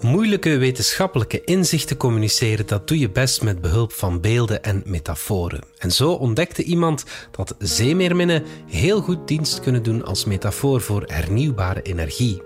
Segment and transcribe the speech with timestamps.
[0.00, 5.60] Moeilijke wetenschappelijke inzichten communiceren, dat doe je best met behulp van beelden en metaforen.
[5.78, 11.82] En zo ontdekte iemand dat zeemeerminnen heel goed dienst kunnen doen als metafoor voor hernieuwbare
[11.82, 12.42] energie.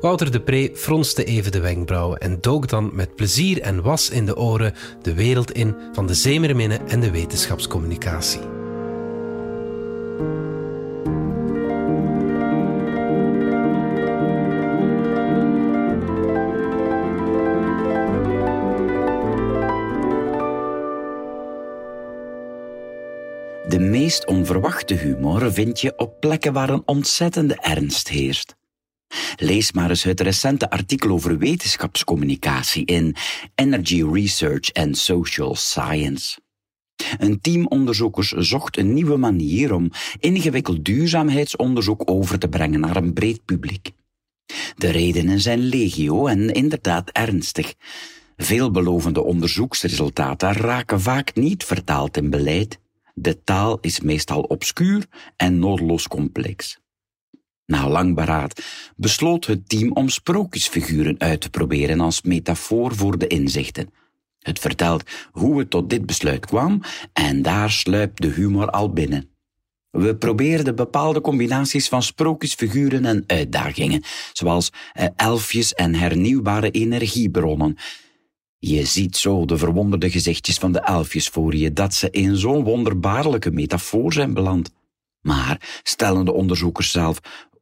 [0.00, 4.26] Wouter de Pre fronste even de wenkbrauwen en dook dan met plezier en was in
[4.26, 8.57] de oren de wereld in van de zeemeerminnen en de wetenschapscommunicatie.
[23.68, 28.56] De meest onverwachte humor vind je op plekken waar een ontzettende ernst heerst.
[29.36, 33.16] Lees maar eens het recente artikel over wetenschapscommunicatie in
[33.54, 36.38] Energy Research and Social Science.
[37.18, 43.12] Een team onderzoekers zocht een nieuwe manier om ingewikkeld duurzaamheidsonderzoek over te brengen naar een
[43.12, 43.90] breed publiek.
[44.76, 47.74] De redenen zijn legio en inderdaad ernstig.
[48.36, 52.78] Veelbelovende onderzoeksresultaten raken vaak niet vertaald in beleid.
[53.20, 56.78] De taal is meestal obscuur en noodloos complex.
[57.66, 58.62] Na lang beraad
[58.96, 63.90] besloot het team om sprookjesfiguren uit te proberen als metafoor voor de inzichten.
[64.38, 66.80] Het vertelt hoe het tot dit besluit kwam
[67.12, 69.30] en daar sluipt de humor al binnen.
[69.90, 77.76] We probeerden bepaalde combinaties van sprookjesfiguren en uitdagingen, zoals eh, elfjes en hernieuwbare energiebronnen.
[78.60, 82.64] Je ziet zo de verwonderde gezichtjes van de elfjes voor je dat ze in zo'n
[82.64, 84.70] wonderbaarlijke metafoor zijn beland.
[85.20, 87.18] Maar, stellen de onderzoekers zelf,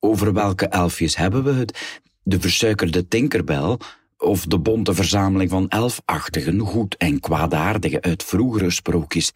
[0.00, 2.00] over welke elfjes hebben we het?
[2.22, 3.76] De versuikerde Tinkerbell
[4.18, 9.32] of de bonte verzameling van elfachtigen, goed en kwaadaardige uit vroegere sprookjes?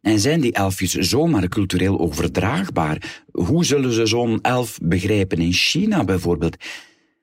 [0.00, 3.24] En zijn die elfjes zomaar cultureel overdraagbaar?
[3.32, 6.56] Hoe zullen ze zo'n elf begrijpen in China bijvoorbeeld?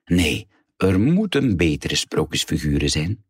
[0.05, 3.23] Nee, er moeten betere sprookjesfiguren zijn.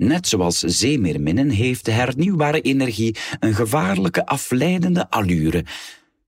[0.00, 5.64] Net zoals zeemeerminnen heeft de hernieuwbare energie een gevaarlijke afleidende allure.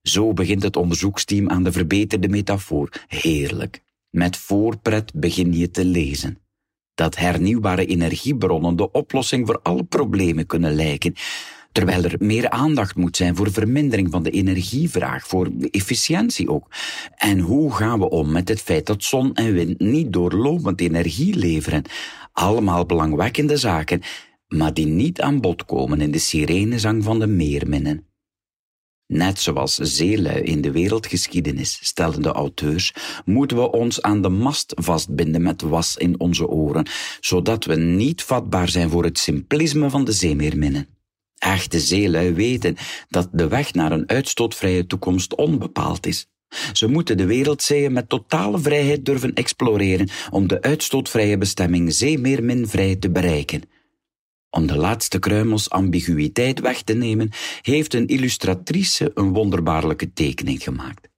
[0.02, 2.88] Zo begint het onderzoeksteam aan de verbeterde metafoor.
[3.08, 3.82] Heerlijk.
[4.10, 6.38] Met voorpret begin je te lezen.
[6.94, 11.14] Dat hernieuwbare energiebronnen de oplossing voor alle problemen kunnen lijken,
[11.72, 16.68] terwijl er meer aandacht moet zijn voor vermindering van de energievraag, voor efficiëntie ook.
[17.16, 21.36] En hoe gaan we om met het feit dat zon en wind niet doorlopend energie
[21.36, 21.82] leveren?
[22.32, 24.02] Allemaal belangwekkende zaken,
[24.48, 28.06] maar die niet aan bod komen in de sirenezang van de meerminnen.
[29.06, 32.94] Net zoals zeelui in de wereldgeschiedenis, stelden de auteurs,
[33.24, 36.86] moeten we ons aan de mast vastbinden met was in onze oren,
[37.20, 40.88] zodat we niet vatbaar zijn voor het simplisme van de zeemeerminnen.
[41.38, 42.76] Echte zeelui weten
[43.08, 46.26] dat de weg naar een uitstootvrije toekomst onbepaald is.
[46.72, 53.10] Ze moeten de wereldzeeën met totale vrijheid durven exploreren om de uitstootvrije bestemming zeemeerminvrij te
[53.10, 53.62] bereiken.
[54.50, 57.30] Om de laatste kruimels ambiguïteit weg te nemen,
[57.60, 61.08] heeft een illustratrice een wonderbaarlijke tekening gemaakt.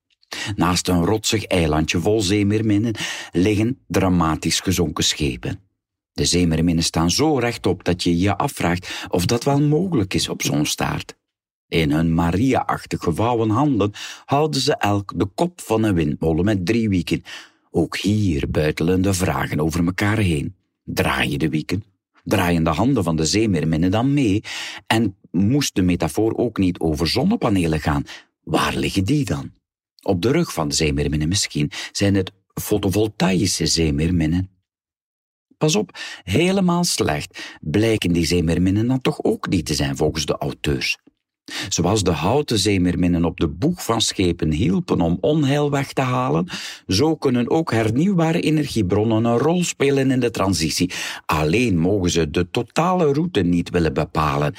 [0.56, 2.94] Naast een rotsig eilandje vol zeemeerminnen
[3.33, 5.61] liggen dramatisch gezonken schepen.
[6.12, 10.43] De zeemeerminnen staan zo rechtop dat je je afvraagt of dat wel mogelijk is op
[10.43, 11.17] zo'n staart.
[11.69, 13.91] In hun Maria-achtig gevouwen handen
[14.25, 17.22] houden ze elk de kop van een windmolen met drie wieken.
[17.70, 20.54] Ook hier buitelen de vragen over elkaar heen.
[20.84, 21.84] Draai je de wieken?
[22.25, 24.42] Draaien de handen van de zeemeerminnen dan mee?
[24.86, 28.04] En moest de metafoor ook niet over zonnepanelen gaan?
[28.42, 29.52] Waar liggen die dan?
[30.02, 34.50] Op de rug van de zeemeerminnen misschien zijn het fotovoltaïsche zeemeerminnen.
[35.58, 40.36] Pas op, helemaal slecht blijken die zeemeerminnen dan toch ook niet te zijn volgens de
[40.36, 40.98] auteurs.
[41.69, 46.49] Zoals de houten zeemeerminnen op de boeg van schepen hielpen om onheil weg te halen,
[46.87, 50.91] zo kunnen ook hernieuwbare energiebronnen een rol spelen in de transitie.
[51.27, 54.55] Alleen mogen ze de totale route niet willen bepalen.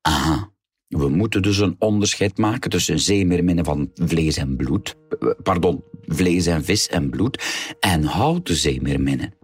[0.00, 0.50] Aha,
[0.88, 4.96] we moeten dus een onderscheid maken tussen zeemeerminnen van vlees en bloed,
[5.42, 7.44] pardon, vlees en vis en bloed,
[7.80, 9.34] en houten zeemeerminnen.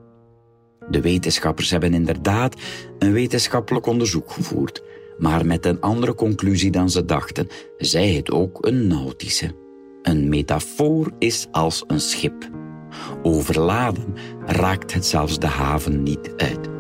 [0.90, 2.60] De wetenschappers hebben inderdaad
[2.98, 4.82] een wetenschappelijk onderzoek gevoerd
[5.18, 7.48] maar met een andere conclusie dan ze dachten,
[7.78, 9.54] zij het ook een nautische.
[10.02, 12.50] Een metafoor is als een schip.
[13.22, 14.14] Overladen
[14.46, 16.75] raakt het zelfs de haven niet uit.